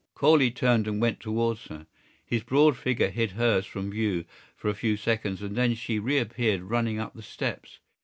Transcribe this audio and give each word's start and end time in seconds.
Corley 0.15 0.49
turned 0.49 0.87
and 0.87 0.99
went 0.99 1.19
towards 1.19 1.65
her. 1.65 1.85
His 2.25 2.41
broad 2.41 2.75
figure 2.75 3.11
hid 3.11 3.33
hers 3.33 3.67
from 3.67 3.91
view 3.91 4.25
for 4.57 4.67
a 4.67 4.73
few 4.73 4.97
seconds 4.97 5.43
and 5.43 5.55
then 5.55 5.75
she 5.75 5.99
reappeared 5.99 6.61
running 6.63 6.97
up 6.99 7.13
the 7.13 7.21
steps. 7.21 7.77